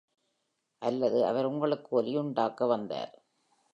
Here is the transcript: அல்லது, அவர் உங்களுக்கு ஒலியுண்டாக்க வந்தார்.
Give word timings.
அல்லது, 0.81 1.25
அவர் 1.25 1.45
உங்களுக்கு 1.45 2.01
ஒலியுண்டாக்க 2.01 2.67
வந்தார். 2.67 3.13